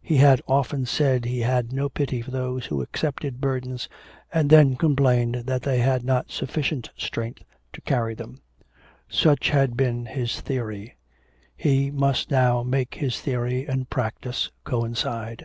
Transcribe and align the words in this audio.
He 0.00 0.16
had 0.16 0.40
often 0.48 0.86
said 0.86 1.26
he 1.26 1.40
had 1.40 1.70
no 1.70 1.90
pity 1.90 2.22
for 2.22 2.30
those 2.30 2.64
who 2.64 2.80
accepted 2.80 3.42
burdens 3.42 3.90
and 4.32 4.48
then 4.48 4.74
complained 4.74 5.34
that 5.44 5.60
they 5.64 5.80
had 5.80 6.02
not 6.02 6.30
sufficient 6.30 6.88
strength 6.96 7.44
to 7.74 7.82
carry 7.82 8.14
them. 8.14 8.40
Such 9.06 9.50
had 9.50 9.76
been 9.76 10.06
his 10.06 10.40
theory; 10.40 10.96
he 11.54 11.90
must 11.90 12.30
now 12.30 12.62
make 12.62 12.94
his 12.94 13.20
theory 13.20 13.66
and 13.66 13.90
practice 13.90 14.50
coincide. 14.64 15.44